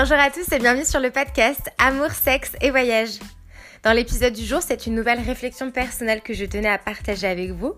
[0.00, 3.18] Bonjour à tous et bienvenue sur le podcast Amour, sexe et voyage.
[3.82, 7.50] Dans l'épisode du jour, c'est une nouvelle réflexion personnelle que je tenais à partager avec
[7.50, 7.74] vous.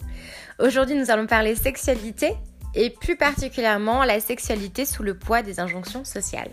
[0.58, 2.34] Aujourd'hui, nous allons parler sexualité
[2.74, 6.50] et plus particulièrement la sexualité sous le poids des injonctions sociales.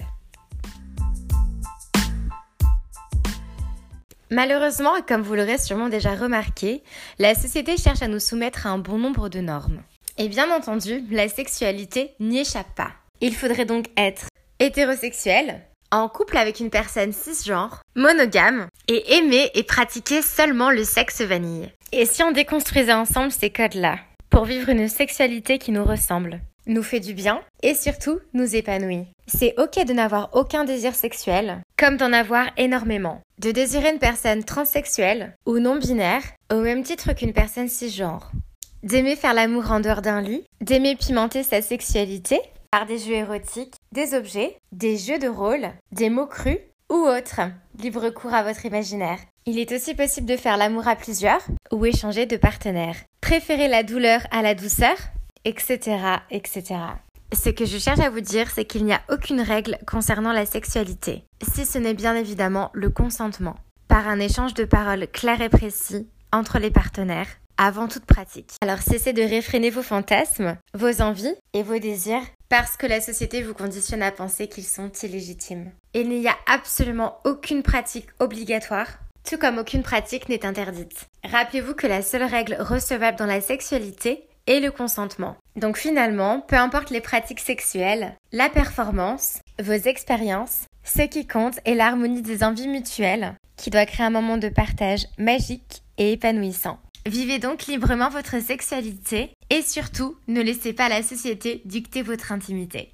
[4.32, 6.82] Malheureusement, comme vous l'aurez sûrement déjà remarqué,
[7.20, 9.82] la société cherche à nous soumettre à un bon nombre de normes.
[10.18, 12.94] Et bien entendu, la sexualité n'y échappe pas.
[13.20, 14.28] Il faudrait donc être
[14.60, 15.62] hétérosexuel,
[15.92, 21.70] en couple avec une personne cisgenre, monogame, et aimer et pratiquer seulement le sexe vanille.
[21.92, 24.00] Et si on déconstruisait ensemble ces codes-là,
[24.30, 29.08] pour vivre une sexualité qui nous ressemble, nous fait du bien et surtout nous épanouit.
[29.28, 33.22] C'est ok de n'avoir aucun désir sexuel, comme d'en avoir énormément.
[33.40, 38.32] De désirer une personne transsexuelle ou non binaire, au même titre qu'une personne cisgenre.
[38.84, 42.40] D'aimer faire l'amour en dehors d'un lit, d'aimer pimenter sa sexualité
[42.72, 47.42] par des jeux érotiques, des objets, des jeux de rôle, des mots crus ou autres.
[47.80, 49.20] Libre cours à votre imaginaire.
[49.46, 52.98] Il est aussi possible de faire l'amour à plusieurs ou échanger de partenaires.
[53.22, 54.98] Préférer la douleur à la douceur,
[55.46, 55.98] etc.,
[56.32, 56.76] etc.
[57.34, 60.46] Ce que je cherche à vous dire, c'est qu'il n'y a aucune règle concernant la
[60.46, 63.56] sexualité, si ce n'est bien évidemment le consentement,
[63.88, 67.28] par un échange de paroles clair et précis entre les partenaires,
[67.58, 68.54] avant toute pratique.
[68.62, 73.42] Alors cessez de réfréner vos fantasmes, vos envies et vos désirs parce que la société
[73.44, 75.72] vous conditionne à penser qu'ils sont illégitimes.
[75.94, 78.88] Il n'y a absolument aucune pratique obligatoire,
[79.30, 81.08] tout comme aucune pratique n'est interdite.
[81.24, 85.36] Rappelez-vous que la seule règle recevable dans la sexualité est le consentement.
[85.58, 91.76] Donc finalement, peu importe les pratiques sexuelles, la performance, vos expériences, ce qui compte est
[91.76, 96.80] l'harmonie des envies mutuelles qui doit créer un moment de partage magique et épanouissant.
[97.08, 102.92] Vivez donc librement votre sexualité et surtout, ne laissez pas la société dicter votre intimité.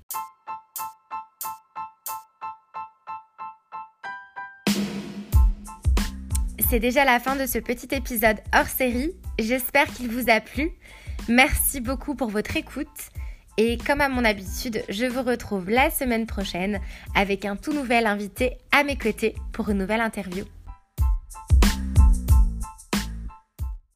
[6.69, 9.13] C'est déjà la fin de ce petit épisode hors série.
[9.39, 10.69] J'espère qu'il vous a plu.
[11.27, 12.87] Merci beaucoup pour votre écoute.
[13.57, 16.79] Et comme à mon habitude, je vous retrouve la semaine prochaine
[17.15, 20.45] avec un tout nouvel invité à mes côtés pour une nouvelle interview.